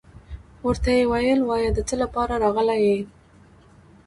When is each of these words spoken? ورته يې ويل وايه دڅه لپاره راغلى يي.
ورته 0.65 0.89
يې 0.97 1.03
ويل 1.11 1.39
وايه 1.45 1.69
دڅه 1.77 1.95
لپاره 2.03 2.33
راغلى 2.43 2.77
يي. 2.85 2.99